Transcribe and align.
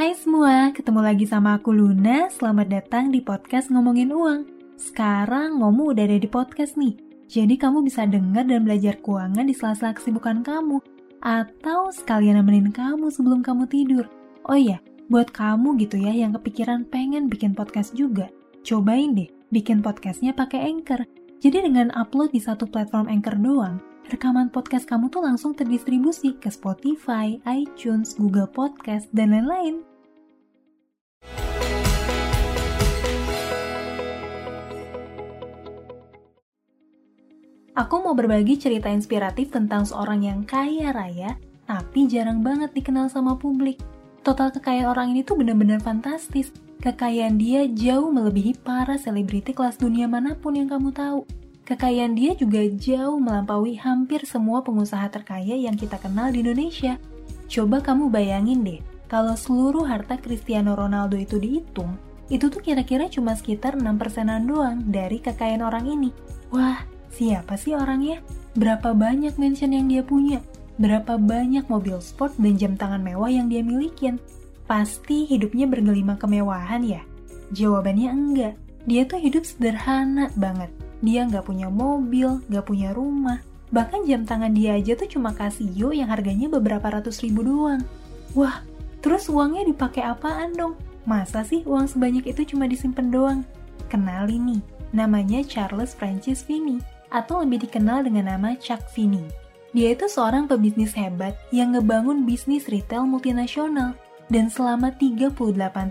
Hai 0.00 0.16
semua, 0.16 0.72
ketemu 0.72 1.04
lagi 1.04 1.28
sama 1.28 1.60
aku 1.60 1.76
Luna. 1.76 2.32
Selamat 2.32 2.72
datang 2.72 3.12
di 3.12 3.20
podcast 3.20 3.68
Ngomongin 3.68 4.08
Uang. 4.08 4.48
Sekarang 4.80 5.60
Ngomu 5.60 5.92
udah 5.92 6.08
ada 6.08 6.16
di 6.16 6.24
podcast 6.24 6.80
nih. 6.80 6.96
Jadi 7.28 7.60
kamu 7.60 7.84
bisa 7.84 8.08
dengar 8.08 8.48
dan 8.48 8.64
belajar 8.64 8.96
keuangan 8.96 9.44
di 9.44 9.52
sela-sela 9.52 9.92
kesibukan 9.92 10.40
kamu. 10.40 10.80
Atau 11.20 11.92
sekalian 11.92 12.40
nemenin 12.40 12.72
kamu 12.72 13.12
sebelum 13.12 13.44
kamu 13.44 13.68
tidur. 13.68 14.08
Oh 14.48 14.56
iya, 14.56 14.80
buat 15.12 15.36
kamu 15.36 15.76
gitu 15.84 16.00
ya 16.00 16.16
yang 16.16 16.32
kepikiran 16.32 16.88
pengen 16.88 17.28
bikin 17.28 17.52
podcast 17.52 17.92
juga. 17.92 18.32
Cobain 18.64 19.12
deh, 19.12 19.28
bikin 19.52 19.84
podcastnya 19.84 20.32
pakai 20.32 20.64
Anchor. 20.64 21.04
Jadi 21.44 21.68
dengan 21.68 21.92
upload 21.92 22.32
di 22.32 22.40
satu 22.40 22.64
platform 22.64 23.04
Anchor 23.04 23.36
doang, 23.36 23.84
rekaman 24.08 24.48
podcast 24.48 24.88
kamu 24.88 25.12
tuh 25.12 25.28
langsung 25.28 25.52
terdistribusi 25.52 26.40
ke 26.40 26.48
Spotify, 26.48 27.36
iTunes, 27.44 28.16
Google 28.16 28.48
Podcast, 28.48 29.12
dan 29.12 29.36
lain-lain. 29.36 29.89
Aku 37.80 38.04
mau 38.04 38.12
berbagi 38.12 38.60
cerita 38.60 38.92
inspiratif 38.92 39.56
tentang 39.56 39.88
seorang 39.88 40.20
yang 40.20 40.44
kaya 40.44 40.92
raya, 40.92 41.40
tapi 41.64 42.04
jarang 42.12 42.44
banget 42.44 42.76
dikenal 42.76 43.08
sama 43.08 43.40
publik. 43.40 43.80
Total 44.20 44.52
kekayaan 44.52 44.84
orang 44.84 45.16
ini 45.16 45.24
tuh 45.24 45.40
benar-benar 45.40 45.80
fantastis. 45.80 46.52
Kekayaan 46.84 47.40
dia 47.40 47.64
jauh 47.72 48.12
melebihi 48.12 48.60
para 48.60 49.00
selebriti 49.00 49.56
kelas 49.56 49.80
dunia 49.80 50.04
mana 50.04 50.36
pun 50.36 50.60
yang 50.60 50.68
kamu 50.68 50.92
tahu. 50.92 51.24
Kekayaan 51.64 52.20
dia 52.20 52.36
juga 52.36 52.60
jauh 52.68 53.16
melampaui 53.16 53.80
hampir 53.80 54.28
semua 54.28 54.60
pengusaha 54.60 55.08
terkaya 55.08 55.56
yang 55.56 55.72
kita 55.72 55.96
kenal 55.96 56.28
di 56.28 56.44
Indonesia. 56.44 57.00
Coba 57.48 57.80
kamu 57.80 58.12
bayangin 58.12 58.60
deh, 58.60 58.84
kalau 59.08 59.32
seluruh 59.32 59.88
harta 59.88 60.20
Cristiano 60.20 60.76
Ronaldo 60.76 61.16
itu 61.16 61.40
dihitung, 61.40 61.96
itu 62.28 62.44
tuh 62.52 62.60
kira-kira 62.60 63.08
cuma 63.08 63.32
sekitar 63.32 63.80
6 63.80 63.88
persenan 63.96 64.44
doang 64.44 64.84
dari 64.84 65.16
kekayaan 65.16 65.64
orang 65.64 65.88
ini. 65.88 66.12
Wah, 66.52 66.84
Siapa 67.10 67.58
sih 67.58 67.74
orangnya? 67.74 68.22
Berapa 68.54 68.94
banyak 68.94 69.34
mansion 69.34 69.74
yang 69.74 69.90
dia 69.90 70.02
punya? 70.02 70.38
Berapa 70.78 71.18
banyak 71.18 71.66
mobil 71.66 71.98
sport 71.98 72.38
dan 72.38 72.56
jam 72.56 72.72
tangan 72.78 73.02
mewah 73.02 73.28
yang 73.28 73.50
dia 73.50 73.60
milikin? 73.60 74.16
Pasti 74.64 75.26
hidupnya 75.26 75.66
bergelima 75.66 76.14
kemewahan 76.14 76.86
ya? 76.86 77.02
Jawabannya 77.50 78.08
enggak. 78.10 78.54
Dia 78.86 79.04
tuh 79.04 79.20
hidup 79.20 79.44
sederhana 79.44 80.30
banget. 80.38 80.70
Dia 81.02 81.26
nggak 81.26 81.44
punya 81.50 81.68
mobil, 81.68 82.40
nggak 82.46 82.64
punya 82.64 82.94
rumah. 82.94 83.42
Bahkan 83.74 84.06
jam 84.06 84.22
tangan 84.24 84.54
dia 84.54 84.78
aja 84.78 84.94
tuh 84.94 85.10
cuma 85.10 85.34
Casio 85.34 85.90
yang 85.90 86.08
harganya 86.10 86.46
beberapa 86.46 86.86
ratus 86.88 87.22
ribu 87.26 87.42
doang. 87.42 87.82
Wah, 88.38 88.62
terus 89.02 89.26
uangnya 89.26 89.66
dipakai 89.66 90.06
apaan 90.06 90.54
dong? 90.54 90.78
Masa 91.04 91.42
sih 91.42 91.66
uang 91.66 91.90
sebanyak 91.90 92.30
itu 92.30 92.54
cuma 92.54 92.70
disimpan 92.70 93.10
doang? 93.10 93.40
Kenali 93.90 94.38
nih, 94.38 94.62
namanya 94.94 95.42
Charles 95.42 95.92
Francis 95.98 96.46
Finney 96.46 96.78
atau 97.10 97.42
lebih 97.42 97.66
dikenal 97.66 98.06
dengan 98.06 98.32
nama 98.34 98.56
Chuck 98.56 98.86
Finney. 98.90 99.26
Dia 99.70 99.94
itu 99.94 100.10
seorang 100.10 100.50
pebisnis 100.50 100.94
hebat 100.98 101.38
yang 101.54 101.78
ngebangun 101.78 102.26
bisnis 102.26 102.66
retail 102.66 103.06
multinasional 103.06 103.94
dan 104.30 104.50
selama 104.50 104.94
38 104.94 105.34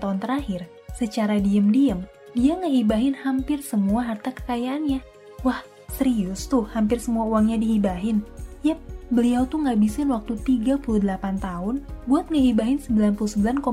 tahun 0.03 0.19
terakhir, 0.19 0.67
secara 0.95 1.39
diem-diem, 1.39 2.03
dia 2.35 2.55
ngehibahin 2.59 3.15
hampir 3.15 3.63
semua 3.63 4.03
harta 4.03 4.31
kekayaannya. 4.35 4.99
Wah, 5.43 5.63
serius 5.95 6.47
tuh 6.47 6.67
hampir 6.71 6.99
semua 6.99 7.27
uangnya 7.27 7.59
dihibahin? 7.59 8.23
Yep, 8.63 8.79
beliau 9.11 9.47
tuh 9.47 9.63
ngabisin 9.63 10.11
waktu 10.11 10.35
38 10.43 10.83
tahun 11.39 11.83
buat 12.03 12.27
ngehibahin 12.27 12.83
99,8% 12.83 13.63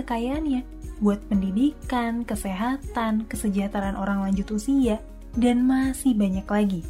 kekayaannya 0.00 0.84
buat 1.02 1.18
pendidikan, 1.26 2.22
kesehatan, 2.22 3.26
kesejahteraan 3.26 3.98
orang 3.98 4.22
lanjut 4.22 4.46
usia, 4.54 5.02
dan 5.38 5.66
masih 5.66 6.14
banyak 6.14 6.46
lagi. 6.46 6.82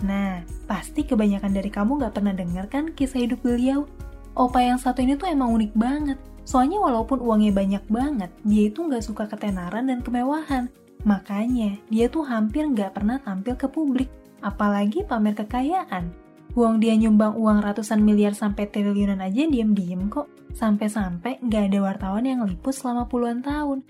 Nah, 0.00 0.40
pasti 0.64 1.04
kebanyakan 1.04 1.52
dari 1.52 1.68
kamu 1.68 2.00
gak 2.00 2.16
pernah 2.16 2.32
denger 2.32 2.64
kan 2.72 2.84
kisah 2.96 3.20
hidup 3.20 3.44
beliau? 3.44 3.84
Opa 4.32 4.64
yang 4.64 4.80
satu 4.80 5.04
ini 5.04 5.18
tuh 5.20 5.28
emang 5.28 5.52
unik 5.52 5.72
banget. 5.76 6.18
Soalnya 6.48 6.80
walaupun 6.80 7.20
uangnya 7.20 7.52
banyak 7.52 7.84
banget, 7.92 8.30
dia 8.42 8.72
itu 8.72 8.88
gak 8.88 9.04
suka 9.04 9.28
ketenaran 9.28 9.92
dan 9.92 10.00
kemewahan. 10.00 10.72
Makanya, 11.04 11.76
dia 11.92 12.08
tuh 12.08 12.24
hampir 12.24 12.64
gak 12.72 12.96
pernah 12.96 13.20
tampil 13.20 13.56
ke 13.56 13.68
publik, 13.68 14.08
apalagi 14.40 15.04
pamer 15.04 15.36
kekayaan. 15.36 16.08
Uang 16.58 16.82
dia 16.82 16.96
nyumbang 16.98 17.38
uang 17.38 17.62
ratusan 17.62 18.02
miliar 18.02 18.34
sampai 18.34 18.66
triliunan 18.66 19.22
aja 19.22 19.46
diem-diem 19.46 20.10
kok. 20.10 20.26
Sampai-sampai 20.56 21.38
gak 21.46 21.70
ada 21.70 21.78
wartawan 21.84 22.26
yang 22.26 22.42
liput 22.42 22.74
selama 22.74 23.06
puluhan 23.06 23.44
tahun. 23.44 23.84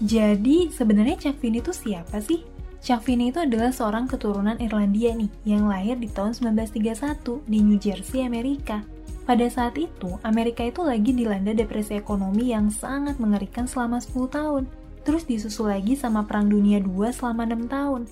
Jadi, 0.00 0.72
sebenarnya 0.72 1.16
Chuck 1.20 1.36
Finney 1.42 1.60
itu 1.60 1.74
siapa 1.74 2.22
sih? 2.22 2.55
Chuck 2.84 3.02
Finney 3.02 3.32
itu 3.32 3.40
adalah 3.40 3.72
seorang 3.72 4.04
keturunan 4.06 4.60
Irlandia 4.60 5.16
nih, 5.16 5.30
yang 5.48 5.66
lahir 5.66 5.96
di 5.96 6.06
tahun 6.12 6.36
1931 6.36 7.42
di 7.48 7.58
New 7.64 7.78
Jersey, 7.80 8.22
Amerika. 8.22 8.84
Pada 9.26 9.42
saat 9.50 9.74
itu, 9.74 10.20
Amerika 10.22 10.62
itu 10.62 10.86
lagi 10.86 11.10
dilanda 11.10 11.50
depresi 11.50 11.98
ekonomi 11.98 12.54
yang 12.54 12.70
sangat 12.70 13.18
mengerikan 13.18 13.66
selama 13.66 13.98
10 13.98 14.30
tahun. 14.30 14.64
Terus 15.02 15.26
disusul 15.26 15.74
lagi 15.74 15.98
sama 15.98 16.22
Perang 16.26 16.46
Dunia 16.46 16.78
II 16.78 17.10
selama 17.10 17.42
6 17.42 17.66
tahun. 17.66 18.02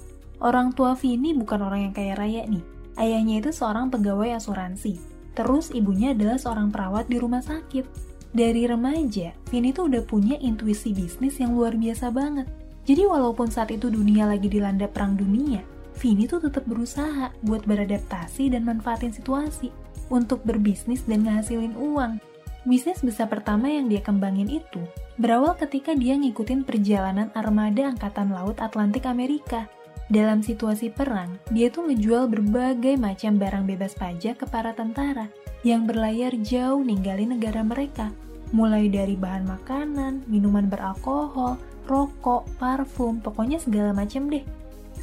Orang 0.42 0.74
tua 0.74 0.98
Finney 0.98 1.38
bukan 1.38 1.62
orang 1.62 1.90
yang 1.90 1.94
kaya 1.94 2.18
raya 2.18 2.42
nih. 2.50 2.62
Ayahnya 2.98 3.46
itu 3.46 3.50
seorang 3.54 3.94
pegawai 3.94 4.42
asuransi. 4.42 4.98
Terus 5.38 5.70
ibunya 5.70 6.14
adalah 6.14 6.38
seorang 6.38 6.74
perawat 6.74 7.06
di 7.06 7.18
rumah 7.18 7.42
sakit. 7.42 7.86
Dari 8.34 8.66
remaja, 8.66 9.30
Finney 9.46 9.70
tuh 9.70 9.86
udah 9.86 10.02
punya 10.02 10.34
intuisi 10.42 10.90
bisnis 10.90 11.38
yang 11.38 11.54
luar 11.54 11.78
biasa 11.78 12.10
banget 12.10 12.50
jadi 12.84 13.08
walaupun 13.08 13.48
saat 13.48 13.72
itu 13.72 13.88
dunia 13.88 14.28
lagi 14.28 14.48
dilanda 14.48 14.84
perang 14.84 15.16
dunia, 15.16 15.64
Vini 15.94 16.26
tuh 16.26 16.42
tetap 16.42 16.66
berusaha 16.66 17.30
buat 17.46 17.62
beradaptasi 17.64 18.50
dan 18.50 18.66
manfaatin 18.66 19.14
situasi 19.14 19.70
untuk 20.10 20.42
berbisnis 20.42 21.06
dan 21.06 21.22
ngehasilin 21.24 21.78
uang. 21.78 22.18
Bisnis 22.64 23.04
besar 23.04 23.28
pertama 23.28 23.68
yang 23.68 23.92
dia 23.92 24.00
kembangin 24.00 24.48
itu 24.48 24.80
berawal 25.20 25.54
ketika 25.54 25.92
dia 25.94 26.16
ngikutin 26.16 26.64
perjalanan 26.64 27.28
armada 27.36 27.92
Angkatan 27.92 28.32
Laut 28.32 28.58
Atlantik 28.58 29.06
Amerika. 29.06 29.68
Dalam 30.12 30.44
situasi 30.44 30.92
perang, 30.92 31.40
dia 31.48 31.72
tuh 31.72 31.88
ngejual 31.88 32.28
berbagai 32.28 33.00
macam 33.00 33.40
barang 33.40 33.64
bebas 33.64 33.96
pajak 33.96 34.44
ke 34.44 34.46
para 34.48 34.76
tentara 34.76 35.32
yang 35.64 35.88
berlayar 35.88 36.36
jauh 36.44 36.84
ninggalin 36.84 37.32
negara 37.32 37.64
mereka. 37.64 38.12
Mulai 38.52 38.92
dari 38.92 39.16
bahan 39.16 39.48
makanan, 39.48 40.28
minuman 40.28 40.68
beralkohol, 40.68 41.56
rokok, 41.84 42.48
parfum, 42.56 43.20
pokoknya 43.20 43.60
segala 43.60 43.92
macam 43.92 44.28
deh. 44.28 44.44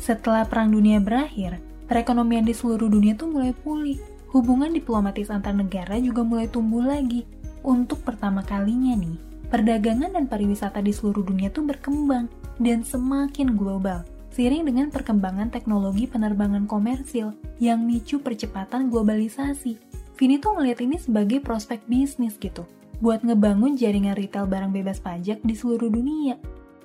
Setelah 0.02 0.50
Perang 0.50 0.74
Dunia 0.74 0.97
berakhir, 0.97 1.62
perekonomian 1.86 2.42
di 2.42 2.58
seluruh 2.58 2.90
dunia 2.90 3.14
tuh 3.14 3.30
mulai 3.30 3.53
pulih. 3.53 4.02
Hubungan 4.31 4.72
diplomatis 4.72 5.30
antar 5.30 5.53
negara 5.53 6.00
juga 6.00 6.24
mulai 6.25 6.47
tumbuh 6.50 6.81
lagi. 6.81 7.28
Untuk 7.62 8.02
pertama 8.02 8.42
kalinya 8.42 8.97
nih, 8.97 9.19
perdagangan 9.53 10.16
dan 10.16 10.25
pariwisata 10.25 10.81
di 10.81 10.90
seluruh 10.90 11.22
dunia 11.22 11.53
tuh 11.53 11.68
berkembang 11.68 12.25
dan 12.58 12.81
semakin 12.81 13.53
global. 13.53 14.02
Seiring 14.31 14.63
dengan 14.63 14.88
perkembangan 14.88 15.52
teknologi 15.52 16.08
penerbangan 16.08 16.63
komersil 16.63 17.36
yang 17.59 17.84
micu 17.84 18.24
percepatan 18.24 18.88
globalisasi, 18.88 19.75
Vini 20.16 20.38
tuh 20.40 20.56
ngeliat 20.56 20.80
ini 20.80 21.02
sebagai 21.02 21.44
prospek 21.44 21.84
bisnis 21.90 22.38
gitu, 22.40 22.63
buat 23.03 23.25
ngebangun 23.25 23.74
jaringan 23.75 24.13
retail 24.13 24.46
barang 24.48 24.69
bebas 24.69 25.02
pajak 25.02 25.42
di 25.42 25.58
seluruh 25.58 25.90
dunia 25.90 26.38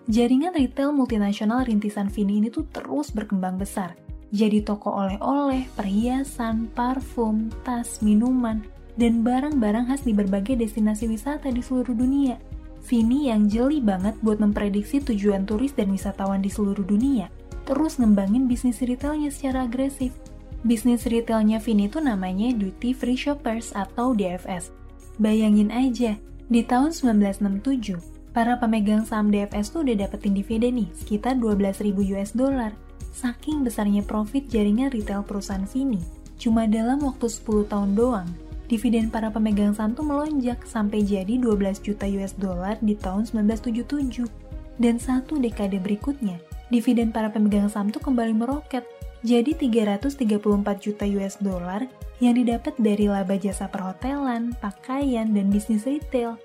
Jaringan 0.06 0.55
retail 0.55 0.94
multinasional 0.94 1.67
rintisan 1.67 2.06
Vini 2.06 2.39
ini 2.39 2.47
tuh 2.47 2.62
terus 2.71 3.11
berkembang 3.11 3.59
besar. 3.59 3.99
Jadi 4.31 4.62
toko 4.62 4.94
oleh-oleh, 4.94 5.67
perhiasan, 5.75 6.71
parfum, 6.71 7.50
tas, 7.67 7.99
minuman, 8.06 8.62
dan 8.95 9.27
barang-barang 9.27 9.91
khas 9.91 10.06
di 10.06 10.15
berbagai 10.15 10.62
destinasi 10.62 11.11
wisata 11.11 11.50
di 11.50 11.59
seluruh 11.59 11.95
dunia. 11.95 12.39
Vini 12.87 13.34
yang 13.34 13.50
jeli 13.50 13.83
banget 13.83 14.15
buat 14.22 14.39
memprediksi 14.39 15.03
tujuan 15.03 15.42
turis 15.42 15.75
dan 15.75 15.91
wisatawan 15.91 16.39
di 16.39 16.54
seluruh 16.54 16.86
dunia, 16.86 17.27
terus 17.66 17.98
ngembangin 17.98 18.47
bisnis 18.47 18.78
retailnya 18.86 19.34
secara 19.34 19.66
agresif. 19.66 20.15
Bisnis 20.63 21.03
retailnya 21.10 21.59
Vini 21.59 21.91
itu 21.91 21.98
namanya 21.98 22.54
Duty 22.54 22.95
Free 22.95 23.19
Shoppers 23.19 23.75
atau 23.75 24.15
DFS. 24.15 24.71
Bayangin 25.19 25.75
aja, 25.75 26.15
di 26.47 26.63
tahun 26.63 26.95
1967, 26.95 28.16
para 28.36 28.60
pemegang 28.60 29.00
saham 29.00 29.33
DFS 29.33 29.72
tuh 29.72 29.80
udah 29.80 30.04
dapetin 30.04 30.36
dividen 30.36 30.84
nih, 30.84 30.88
sekitar 30.92 31.41
12.000 31.41 31.97
US 32.12 32.36
dollar. 32.36 32.77
Saking 33.16 33.65
besarnya 33.65 34.04
profit 34.04 34.44
jaringan 34.53 34.92
retail 34.92 35.24
perusahaan 35.24 35.65
Vini, 35.65 36.04
cuma 36.36 36.68
dalam 36.68 37.00
waktu 37.00 37.33
10 37.33 37.72
tahun 37.72 37.97
doang, 37.97 38.28
dividen 38.68 39.09
para 39.09 39.33
pemegang 39.33 39.72
saham 39.72 39.97
tuh 39.97 40.04
melonjak 40.04 40.60
sampai 40.68 41.00
jadi 41.00 41.41
12 41.41 41.80
juta 41.80 42.04
US 42.04 42.36
dollar 42.36 42.77
di 42.84 42.92
tahun 42.92 43.24
1977. 43.24 44.28
Dan 44.77 45.00
satu 45.00 45.41
dekade 45.41 45.80
berikutnya, 45.80 46.36
dividen 46.68 47.16
para 47.16 47.32
pemegang 47.32 47.72
saham 47.72 47.89
tuh 47.89 48.04
kembali 48.04 48.36
meroket 48.36 48.84
jadi 49.24 49.56
334 49.56 50.84
juta 50.84 51.09
US 51.16 51.41
dollar 51.41 51.89
yang 52.21 52.36
didapat 52.36 52.77
dari 52.77 53.09
laba 53.09 53.41
jasa 53.41 53.65
perhotelan, 53.72 54.53
pakaian, 54.60 55.32
dan 55.32 55.48
bisnis 55.48 55.89
retail. 55.89 56.36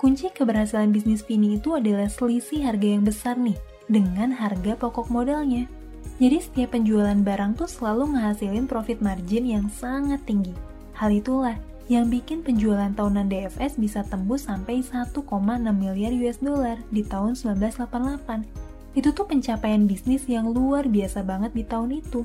Kunci 0.00 0.32
keberhasilan 0.32 0.96
bisnis 0.96 1.20
Vini 1.20 1.60
itu 1.60 1.76
adalah 1.76 2.08
selisih 2.08 2.64
harga 2.64 2.88
yang 2.88 3.04
besar 3.04 3.36
nih 3.36 3.60
dengan 3.84 4.32
harga 4.32 4.72
pokok 4.80 5.12
modalnya. 5.12 5.68
Jadi 6.16 6.40
setiap 6.40 6.72
penjualan 6.72 7.20
barang 7.20 7.60
tuh 7.60 7.68
selalu 7.68 8.16
menghasilin 8.16 8.64
profit 8.64 9.04
margin 9.04 9.44
yang 9.44 9.68
sangat 9.68 10.24
tinggi. 10.24 10.56
Hal 10.96 11.12
itulah 11.12 11.52
yang 11.92 12.08
bikin 12.08 12.40
penjualan 12.40 12.88
tahunan 12.96 13.28
DFS 13.28 13.76
bisa 13.76 14.00
tembus 14.08 14.48
sampai 14.48 14.80
1,6 14.80 15.20
miliar 15.68 16.12
US 16.24 16.40
dollar 16.40 16.80
di 16.88 17.04
tahun 17.04 17.36
1988. 17.36 18.96
Itu 18.96 19.12
tuh 19.12 19.28
pencapaian 19.28 19.84
bisnis 19.84 20.24
yang 20.24 20.48
luar 20.48 20.88
biasa 20.88 21.20
banget 21.28 21.52
di 21.52 21.68
tahun 21.68 22.00
itu. 22.00 22.24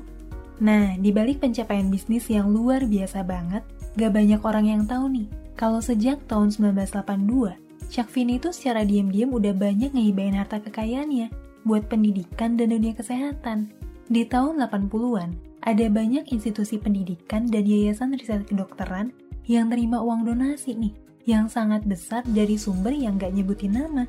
Nah, 0.64 0.96
di 0.96 1.12
balik 1.12 1.44
pencapaian 1.44 1.92
bisnis 1.92 2.24
yang 2.32 2.48
luar 2.48 2.88
biasa 2.88 3.20
banget, 3.20 3.60
gak 4.00 4.16
banyak 4.16 4.40
orang 4.40 4.64
yang 4.64 4.82
tahu 4.88 5.12
nih, 5.12 5.28
kalau 5.60 5.84
sejak 5.84 6.24
tahun 6.24 6.48
1982, 6.48 7.65
Chuck 7.88 8.10
Finney 8.10 8.38
itu 8.38 8.50
secara 8.50 8.82
diam-diam 8.82 9.32
udah 9.32 9.54
banyak 9.54 9.94
ngehibain 9.94 10.34
harta 10.34 10.58
kekayaannya 10.62 11.30
buat 11.66 11.86
pendidikan 11.86 12.54
dan 12.54 12.74
dunia 12.74 12.94
kesehatan. 12.94 13.70
Di 14.06 14.22
tahun 14.26 14.62
80-an, 14.62 15.30
ada 15.66 15.86
banyak 15.90 16.30
institusi 16.30 16.78
pendidikan 16.78 17.50
dan 17.50 17.66
yayasan 17.66 18.14
riset 18.14 18.46
kedokteran 18.46 19.10
yang 19.50 19.66
terima 19.66 19.98
uang 19.98 20.26
donasi 20.26 20.78
nih, 20.78 20.94
yang 21.26 21.50
sangat 21.50 21.82
besar 21.86 22.22
dari 22.26 22.54
sumber 22.54 22.94
yang 22.94 23.18
gak 23.18 23.34
nyebutin 23.34 23.74
nama. 23.74 24.06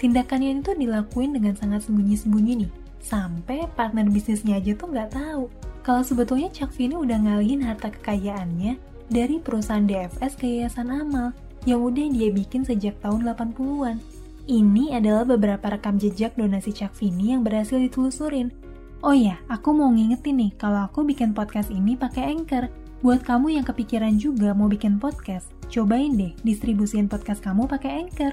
Tindakannya 0.00 0.64
itu 0.64 0.72
dilakuin 0.76 1.36
dengan 1.36 1.52
sangat 1.56 1.84
sembunyi-sembunyi 1.84 2.52
nih, 2.64 2.72
sampai 3.04 3.68
partner 3.76 4.08
bisnisnya 4.08 4.56
aja 4.56 4.72
tuh 4.72 4.88
nggak 4.88 5.12
tahu 5.12 5.44
kalau 5.84 6.00
sebetulnya 6.00 6.48
Chuck 6.48 6.72
Finney 6.72 6.96
udah 6.96 7.20
ngalihin 7.20 7.60
harta 7.60 7.92
kekayaannya 7.92 8.80
dari 9.12 9.36
perusahaan 9.36 9.84
DFS 9.84 10.40
ke 10.40 10.48
Yayasan 10.48 10.88
Amal 10.88 11.36
yang 11.64 11.80
udah 11.80 12.06
dia 12.12 12.28
bikin 12.28 12.64
sejak 12.64 12.96
tahun 13.00 13.24
80-an. 13.24 14.00
Ini 14.44 15.00
adalah 15.00 15.24
beberapa 15.24 15.72
rekam 15.72 15.96
jejak 15.96 16.36
donasi 16.36 16.76
Chuck 16.76 16.92
Finney 16.92 17.32
yang 17.32 17.40
berhasil 17.40 17.80
ditelusurin. 17.80 18.52
Oh 19.00 19.16
ya, 19.16 19.40
aku 19.48 19.72
mau 19.72 19.88
ngingetin 19.88 20.36
nih 20.36 20.52
kalau 20.60 20.84
aku 20.84 21.04
bikin 21.04 21.32
podcast 21.32 21.72
ini 21.72 21.96
pakai 21.96 22.36
Anchor. 22.36 22.68
Buat 23.00 23.24
kamu 23.24 23.60
yang 23.60 23.64
kepikiran 23.64 24.16
juga 24.16 24.56
mau 24.56 24.68
bikin 24.68 24.96
podcast, 24.96 25.52
cobain 25.68 26.16
deh 26.16 26.32
distribusin 26.40 27.08
podcast 27.08 27.40
kamu 27.44 27.68
pakai 27.68 28.04
Anchor. 28.04 28.32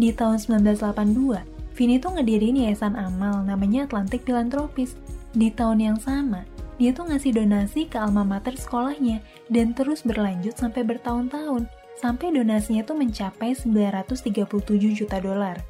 Di 0.00 0.12
tahun 0.12 0.40
1982, 0.40 1.60
Vini 1.76 1.96
tuh 1.96 2.12
ngedirin 2.16 2.60
yayasan 2.60 2.96
amal 2.96 3.40
namanya 3.44 3.88
Atlantic 3.88 4.24
Philanthropies. 4.24 4.96
Di 5.32 5.48
tahun 5.52 5.80
yang 5.80 5.98
sama, 6.00 6.44
dia 6.76 6.92
tuh 6.92 7.08
ngasih 7.08 7.40
donasi 7.40 7.88
ke 7.88 7.96
alma 7.96 8.24
mater 8.24 8.56
sekolahnya 8.56 9.24
dan 9.48 9.72
terus 9.76 10.04
berlanjut 10.04 10.56
sampai 10.56 10.84
bertahun-tahun 10.84 11.79
sampai 12.00 12.32
donasinya 12.32 12.80
tuh 12.80 12.96
mencapai 12.96 13.52
937 13.52 14.96
juta 14.96 15.20
dolar. 15.20 15.60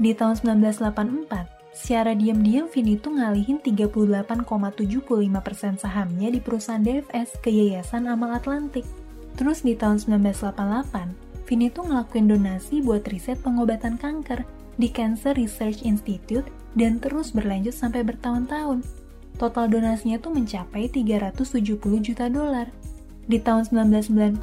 Di 0.00 0.16
tahun 0.16 0.40
1984, 0.40 1.76
secara 1.76 2.16
diam-diam 2.16 2.72
Vini 2.72 2.96
tuh 2.96 3.20
ngalihin 3.20 3.60
38,75% 3.60 5.76
sahamnya 5.76 6.32
di 6.32 6.40
perusahaan 6.40 6.80
DFS 6.80 7.36
ke 7.44 7.52
Yayasan 7.52 8.08
Amal 8.08 8.40
Atlantik. 8.40 8.88
Terus 9.36 9.60
di 9.60 9.76
tahun 9.76 10.00
1988, 10.00 11.44
Vini 11.44 11.68
tuh 11.68 11.84
ngelakuin 11.86 12.32
donasi 12.32 12.80
buat 12.80 13.04
riset 13.04 13.36
pengobatan 13.44 14.00
kanker 14.00 14.48
di 14.80 14.88
Cancer 14.88 15.36
Research 15.36 15.84
Institute 15.84 16.48
dan 16.76 17.00
terus 17.00 17.32
berlanjut 17.32 17.76
sampai 17.76 18.04
bertahun-tahun. 18.04 18.84
Total 19.36 19.68
donasinya 19.68 20.16
tuh 20.16 20.32
mencapai 20.32 20.88
370 20.88 22.00
juta 22.00 22.26
dolar. 22.32 22.72
Di 23.26 23.42
tahun 23.42 23.66
1990, 23.66 24.38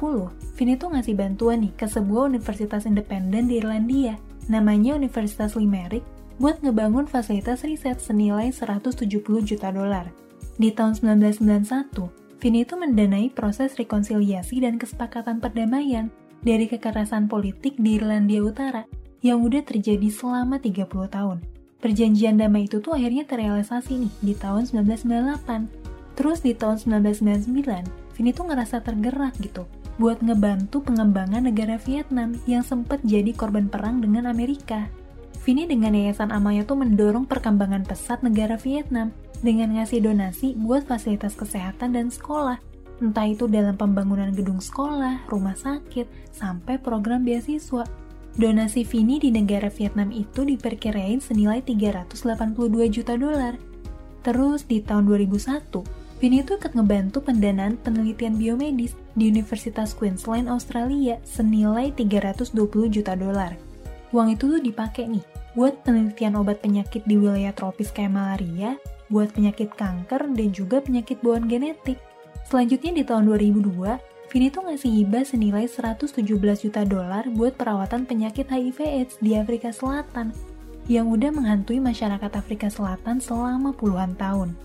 Vini 0.60 0.76
tuh 0.76 0.92
ngasih 0.92 1.16
bantuan 1.16 1.64
nih 1.64 1.72
ke 1.72 1.88
sebuah 1.88 2.28
universitas 2.28 2.84
independen 2.84 3.48
di 3.48 3.58
Irlandia, 3.58 4.20
namanya 4.52 4.92
Universitas 4.92 5.56
Limerick, 5.56 6.04
buat 6.36 6.60
ngebangun 6.60 7.08
fasilitas 7.08 7.64
riset 7.64 7.96
senilai 7.96 8.52
170 8.52 9.08
juta 9.40 9.72
dolar. 9.72 10.12
Di 10.60 10.68
tahun 10.70 11.00
1991, 11.00 12.12
Vini 12.44 12.60
itu 12.60 12.76
mendanai 12.76 13.32
proses 13.32 13.72
rekonsiliasi 13.80 14.60
dan 14.60 14.76
kesepakatan 14.76 15.40
perdamaian 15.40 16.12
dari 16.44 16.68
kekerasan 16.68 17.24
politik 17.24 17.80
di 17.80 17.96
Irlandia 17.96 18.44
Utara 18.44 18.84
yang 19.24 19.40
udah 19.40 19.64
terjadi 19.64 20.12
selama 20.12 20.60
30 20.60 20.84
tahun. 21.08 21.40
Perjanjian 21.80 22.36
damai 22.36 22.68
itu 22.68 22.84
tuh 22.84 22.92
akhirnya 22.92 23.24
terrealisasi 23.24 23.96
nih 23.96 24.12
di 24.20 24.34
tahun 24.36 24.68
1998. 24.68 25.83
Terus 26.14 26.42
di 26.42 26.54
tahun 26.54 26.78
1999, 26.78 28.14
Vini 28.14 28.30
tuh 28.30 28.46
ngerasa 28.46 28.78
tergerak 28.86 29.34
gitu 29.42 29.66
buat 29.98 30.18
ngebantu 30.22 30.82
pengembangan 30.82 31.46
negara 31.46 31.78
Vietnam 31.78 32.34
yang 32.50 32.66
sempat 32.66 32.98
jadi 33.06 33.30
korban 33.30 33.70
perang 33.70 34.02
dengan 34.02 34.26
Amerika. 34.26 34.90
Vini 35.44 35.68
dengan 35.68 35.92
yayasan 35.92 36.32
amalnya 36.32 36.64
tuh 36.64 36.80
mendorong 36.80 37.28
perkembangan 37.28 37.84
pesat 37.84 38.24
negara 38.24 38.56
Vietnam 38.58 39.12
dengan 39.44 39.76
ngasih 39.76 40.00
donasi 40.00 40.56
buat 40.56 40.88
fasilitas 40.88 41.36
kesehatan 41.36 41.94
dan 41.94 42.08
sekolah, 42.08 42.56
entah 43.04 43.28
itu 43.28 43.44
dalam 43.44 43.76
pembangunan 43.76 44.32
gedung 44.32 44.58
sekolah, 44.58 45.28
rumah 45.28 45.52
sakit, 45.52 46.32
sampai 46.32 46.80
program 46.80 47.22
beasiswa. 47.28 47.84
Donasi 48.34 48.82
Vini 48.82 49.22
di 49.22 49.30
negara 49.30 49.70
Vietnam 49.70 50.10
itu 50.10 50.42
diperkirain 50.42 51.22
senilai 51.22 51.62
382 51.62 52.90
juta 52.90 53.14
dolar. 53.14 53.54
Terus 54.26 54.66
di 54.66 54.82
tahun 54.82 55.06
2001, 55.06 56.03
Vini 56.24 56.40
itu 56.40 56.56
ikut 56.56 56.72
ngebantu 56.72 57.20
pendanaan 57.20 57.76
penelitian 57.84 58.40
biomedis 58.40 58.96
di 59.12 59.28
Universitas 59.28 59.92
Queensland, 59.92 60.48
Australia 60.48 61.20
senilai 61.20 61.92
320 61.92 62.48
juta 62.88 63.12
dolar. 63.12 63.52
Uang 64.08 64.32
itu 64.32 64.48
tuh 64.48 64.56
dipakai 64.56 65.04
nih 65.04 65.20
buat 65.52 65.84
penelitian 65.84 66.40
obat 66.40 66.64
penyakit 66.64 67.04
di 67.04 67.20
wilayah 67.20 67.52
tropis 67.52 67.92
kayak 67.92 68.16
malaria, 68.16 68.80
buat 69.12 69.36
penyakit 69.36 69.76
kanker, 69.76 70.32
dan 70.32 70.48
juga 70.48 70.80
penyakit 70.80 71.20
bawaan 71.20 71.44
genetik. 71.44 72.00
Selanjutnya 72.48 72.96
di 72.96 73.04
tahun 73.04 73.28
2002, 73.28 74.32
Vini 74.32 74.48
tuh 74.48 74.64
ngasih 74.64 75.04
hibah 75.04 75.28
senilai 75.28 75.68
117 75.68 76.24
juta 76.40 76.88
dolar 76.88 77.28
buat 77.36 77.52
perawatan 77.60 78.08
penyakit 78.08 78.48
HIV 78.48 78.80
AIDS 78.80 79.20
di 79.20 79.36
Afrika 79.36 79.76
Selatan 79.76 80.32
yang 80.88 81.04
udah 81.04 81.28
menghantui 81.28 81.84
masyarakat 81.84 82.32
Afrika 82.32 82.72
Selatan 82.72 83.20
selama 83.20 83.76
puluhan 83.76 84.16
tahun. 84.16 84.56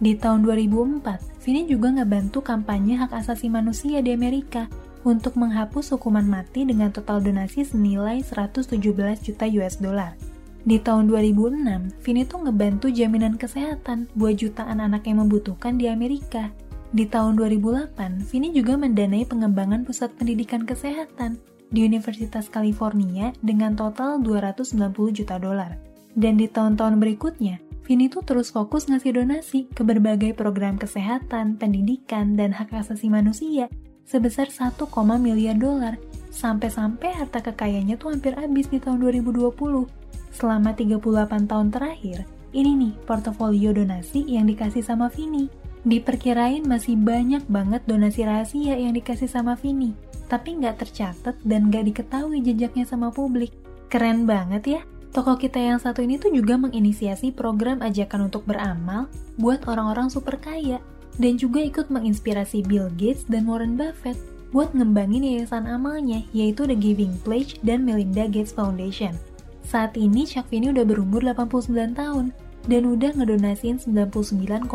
Di 0.00 0.16
tahun 0.16 0.48
2004, 0.48 1.44
Vini 1.44 1.68
juga 1.68 1.92
ngebantu 1.92 2.40
kampanye 2.40 2.96
hak 2.96 3.12
asasi 3.12 3.52
manusia 3.52 4.00
di 4.00 4.16
Amerika 4.16 4.64
untuk 5.04 5.36
menghapus 5.36 5.92
hukuman 5.92 6.24
mati 6.24 6.64
dengan 6.64 6.88
total 6.88 7.20
donasi 7.20 7.68
senilai 7.68 8.24
117 8.24 8.80
juta 9.20 9.44
US 9.60 9.76
dollar. 9.76 10.16
Di 10.64 10.80
tahun 10.80 11.08
2006, 11.08 12.00
Vini 12.00 12.24
tuh 12.24 12.48
ngebantu 12.48 12.88
jaminan 12.88 13.36
kesehatan 13.36 14.08
buat 14.16 14.40
jutaan 14.40 14.80
anak 14.80 15.04
yang 15.04 15.20
membutuhkan 15.24 15.76
di 15.76 15.88
Amerika. 15.88 16.48
Di 16.96 17.04
tahun 17.04 17.36
2008, 17.36 18.24
Vini 18.24 18.56
juga 18.56 18.80
mendanai 18.80 19.28
pengembangan 19.28 19.84
pusat 19.84 20.16
pendidikan 20.16 20.64
kesehatan 20.64 21.36
di 21.68 21.84
Universitas 21.84 22.48
California 22.48 23.36
dengan 23.44 23.76
total 23.76 24.20
290 24.20 25.12
juta 25.12 25.36
dolar. 25.36 25.76
Dan 26.12 26.36
di 26.36 26.50
tahun-tahun 26.50 26.98
berikutnya, 26.98 27.69
Vini 27.90 28.06
tuh 28.06 28.22
terus 28.22 28.54
fokus 28.54 28.86
ngasih 28.86 29.18
donasi 29.18 29.66
ke 29.66 29.82
berbagai 29.82 30.38
program 30.38 30.78
kesehatan, 30.78 31.58
pendidikan, 31.58 32.38
dan 32.38 32.54
hak 32.54 32.70
asasi 32.70 33.10
manusia 33.10 33.66
sebesar 34.06 34.46
1, 34.46 34.78
miliar 35.18 35.58
dolar. 35.58 35.98
Sampai-sampai 36.30 37.10
harta 37.18 37.42
kekayaannya 37.42 37.98
tuh 37.98 38.14
hampir 38.14 38.38
habis 38.38 38.70
di 38.70 38.78
tahun 38.78 39.02
2020. 39.02 39.90
Selama 40.30 40.70
38 40.70 41.50
tahun 41.50 41.74
terakhir, 41.74 42.22
ini 42.54 42.78
nih 42.78 42.94
portofolio 43.10 43.74
donasi 43.74 44.22
yang 44.22 44.46
dikasih 44.46 44.86
sama 44.86 45.10
Vini. 45.10 45.50
Diperkirain 45.82 46.62
masih 46.62 46.94
banyak 46.94 47.42
banget 47.50 47.82
donasi 47.90 48.22
rahasia 48.22 48.78
yang 48.78 48.94
dikasih 48.94 49.26
sama 49.26 49.58
Vini, 49.58 49.98
tapi 50.30 50.62
nggak 50.62 50.86
tercatat 50.86 51.34
dan 51.42 51.74
nggak 51.74 51.90
diketahui 51.90 52.38
jejaknya 52.38 52.86
sama 52.86 53.10
publik. 53.10 53.50
Keren 53.90 54.30
banget 54.30 54.78
ya! 54.78 54.82
Toko 55.10 55.34
kita 55.34 55.58
yang 55.58 55.82
satu 55.82 56.06
ini 56.06 56.22
tuh 56.22 56.30
juga 56.30 56.54
menginisiasi 56.54 57.34
program 57.34 57.82
ajakan 57.82 58.30
untuk 58.30 58.46
beramal 58.46 59.10
buat 59.42 59.66
orang-orang 59.66 60.06
super 60.06 60.38
kaya 60.38 60.78
dan 61.18 61.34
juga 61.34 61.58
ikut 61.58 61.90
menginspirasi 61.90 62.62
Bill 62.62 62.86
Gates 62.94 63.26
dan 63.26 63.50
Warren 63.50 63.74
Buffett 63.74 64.14
buat 64.54 64.70
ngembangin 64.70 65.26
yayasan 65.26 65.66
amalnya 65.66 66.22
yaitu 66.30 66.62
The 66.62 66.78
Giving 66.78 67.18
Pledge 67.26 67.58
dan 67.66 67.82
Melinda 67.82 68.30
Gates 68.30 68.54
Foundation. 68.54 69.18
Saat 69.66 69.98
ini 69.98 70.26
Chuck 70.26 70.46
Finney 70.46 70.70
udah 70.70 70.86
berumur 70.86 71.26
89 71.26 71.74
tahun 71.98 72.30
dan 72.70 72.82
udah 72.86 73.10
ngedonasiin 73.18 73.82
99,8% 73.82 74.70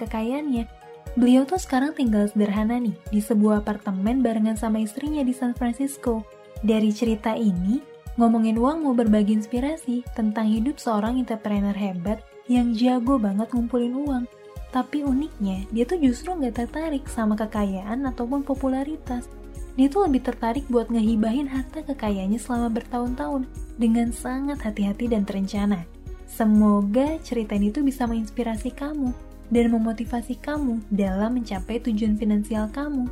kekayaannya. 0.00 0.64
Beliau 1.12 1.44
tuh 1.44 1.60
sekarang 1.60 1.92
tinggal 1.92 2.24
sederhana 2.24 2.80
nih 2.80 2.96
di 3.12 3.20
sebuah 3.20 3.68
apartemen 3.68 4.24
barengan 4.24 4.56
sama 4.56 4.80
istrinya 4.80 5.20
di 5.20 5.36
San 5.36 5.52
Francisco. 5.52 6.24
Dari 6.64 6.88
cerita 6.94 7.36
ini, 7.36 7.91
Ngomongin 8.20 8.60
uang 8.60 8.84
mau 8.84 8.92
berbagi 8.92 9.32
inspirasi 9.40 10.04
tentang 10.12 10.44
hidup 10.44 10.76
seorang 10.76 11.16
entrepreneur 11.16 11.72
hebat 11.72 12.20
yang 12.44 12.76
jago 12.76 13.16
banget 13.16 13.48
ngumpulin 13.48 13.96
uang. 13.96 14.24
Tapi 14.68 15.04
uniknya, 15.04 15.64
dia 15.72 15.84
tuh 15.88 16.00
justru 16.00 16.32
nggak 16.32 16.64
tertarik 16.64 17.04
sama 17.08 17.36
kekayaan 17.36 18.04
ataupun 18.08 18.44
popularitas. 18.44 19.28
dia 19.72 19.88
tuh 19.88 20.04
lebih 20.04 20.20
tertarik 20.20 20.68
buat 20.68 20.92
ngehibahin 20.92 21.48
harta 21.48 21.80
kekayaannya 21.80 22.36
selama 22.36 22.68
bertahun-tahun 22.76 23.48
dengan 23.80 24.12
sangat 24.12 24.60
hati-hati 24.60 25.08
dan 25.08 25.24
terencana. 25.24 25.88
Semoga 26.28 27.16
cerita 27.24 27.56
ini 27.56 27.72
tuh 27.72 27.80
bisa 27.80 28.04
menginspirasi 28.04 28.68
kamu 28.76 29.16
dan 29.48 29.72
memotivasi 29.72 30.36
kamu 30.44 30.76
dalam 30.92 31.40
mencapai 31.40 31.80
tujuan 31.88 32.20
finansial 32.20 32.68
kamu. 32.68 33.08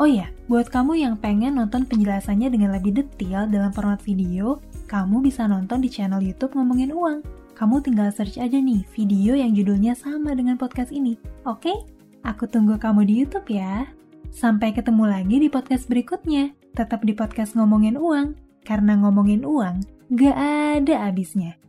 Oh 0.00 0.08
ya, 0.08 0.32
buat 0.48 0.72
kamu 0.72 0.96
yang 0.96 1.14
pengen 1.20 1.60
nonton 1.60 1.84
penjelasannya 1.84 2.48
dengan 2.48 2.72
lebih 2.72 2.96
detail 2.96 3.44
dalam 3.44 3.68
format 3.68 4.00
video, 4.00 4.56
kamu 4.88 5.20
bisa 5.20 5.44
nonton 5.44 5.84
di 5.84 5.92
channel 5.92 6.24
YouTube 6.24 6.56
Ngomongin 6.56 6.88
Uang. 6.88 7.20
Kamu 7.52 7.84
tinggal 7.84 8.08
search 8.08 8.40
aja 8.40 8.56
nih 8.56 8.80
video 8.96 9.36
yang 9.36 9.52
judulnya 9.52 9.92
sama 9.92 10.32
dengan 10.32 10.56
podcast 10.56 10.88
ini. 10.88 11.20
Oke? 11.44 11.84
Aku 12.24 12.48
tunggu 12.48 12.80
kamu 12.80 13.04
di 13.04 13.20
YouTube 13.20 13.52
ya. 13.52 13.92
Sampai 14.32 14.72
ketemu 14.72 15.04
lagi 15.04 15.36
di 15.36 15.52
podcast 15.52 15.84
berikutnya. 15.84 16.56
Tetap 16.72 17.04
di 17.04 17.12
podcast 17.12 17.52
Ngomongin 17.52 18.00
Uang, 18.00 18.40
karena 18.64 18.96
ngomongin 18.96 19.44
uang 19.44 19.84
gak 20.16 20.36
ada 20.80 21.12
habisnya. 21.12 21.60